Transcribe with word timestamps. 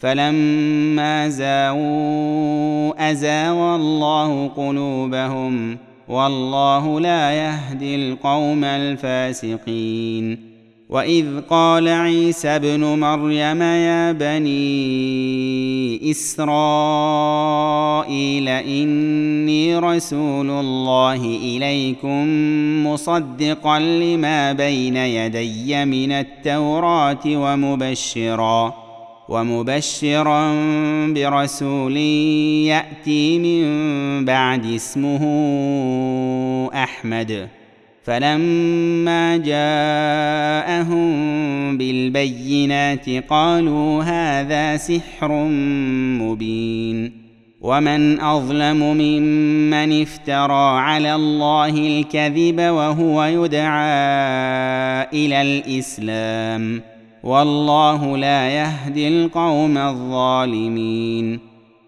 فلما 0.00 1.28
زاووا 1.28 3.10
أزاغ 3.10 3.76
الله 3.76 4.48
قلوبهم 4.56 5.78
والله 6.08 7.00
لا 7.00 7.32
يهدي 7.32 7.94
القوم 7.94 8.64
الفاسقين. 8.64 10.50
وإذ 10.88 11.26
قال 11.50 11.88
عيسى 11.88 12.48
ابن 12.48 12.84
مريم 12.84 13.62
يا 13.62 14.12
بني 14.12 14.50
إسرائيل 16.10 16.48
إني 18.48 19.78
رسول 19.78 20.50
الله 20.50 21.24
إليكم 21.24 22.26
مصدقا 22.86 23.78
لما 23.78 24.52
بين 24.52 24.96
يدي 24.96 25.84
من 25.84 26.12
التوراة 26.12 27.26
ومبشرا. 27.26 28.79
ومبشرا 29.30 30.54
برسول 31.06 31.96
يأتي 32.66 33.38
من 33.38 34.24
بعد 34.24 34.66
اسمه 34.66 35.22
أحمد. 36.74 37.48
فلما 38.02 39.36
جاءهم 39.36 41.08
بالبينات 41.78 43.08
قالوا 43.28 44.02
هذا 44.02 44.76
سحر 44.76 45.32
مبين. 46.20 47.12
ومن 47.60 48.20
أظلم 48.20 48.76
ممن 48.76 50.02
افترى 50.02 50.78
على 50.78 51.14
الله 51.14 51.68
الكذب 51.68 52.60
وهو 52.60 53.24
يدعى 53.24 53.82
إلى 55.12 55.42
الإسلام. 55.42 56.82
والله 57.22 58.16
لا 58.16 58.48
يهدي 58.48 59.08
القوم 59.08 59.78
الظالمين. 59.78 61.40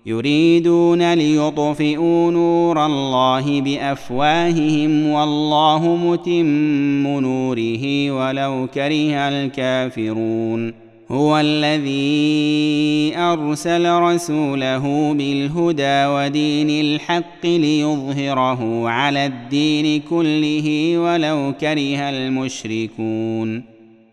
يريدون 0.06 1.14
ليطفئوا 1.14 2.30
نور 2.30 2.86
الله 2.86 3.60
بأفواههم 3.60 5.06
والله 5.06 5.96
متم 5.96 7.20
نوره 7.20 8.10
ولو 8.10 8.68
كره 8.74 9.28
الكافرون. 9.28 10.74
هو 11.10 11.38
الذي 11.38 13.12
أرسل 13.16 13.92
رسوله 13.92 15.12
بالهدى 15.12 16.06
ودين 16.06 16.70
الحق 16.70 17.46
ليظهره 17.46 18.88
على 18.88 19.26
الدين 19.26 20.00
كله 20.10 20.98
ولو 20.98 21.52
كره 21.60 22.08
المشركون. 22.10 23.71